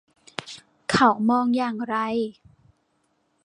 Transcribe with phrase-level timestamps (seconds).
[0.91, 1.95] เขามองอย่างไร